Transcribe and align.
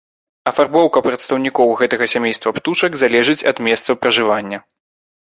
Афарбоўка 0.51 1.01
прадстаўнікоў 1.07 1.73
гэтага 1.81 2.07
сямейства 2.13 2.53
птушак 2.57 2.91
залежыць 3.01 3.35
ад 3.51 3.61
месцаў 3.67 3.99
пражывання. 4.07 4.57